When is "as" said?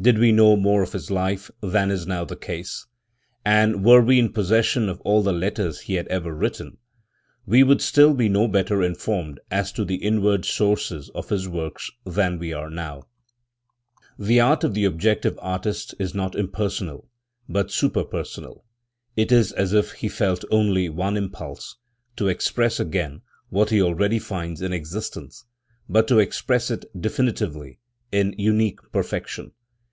9.50-9.72, 19.50-19.72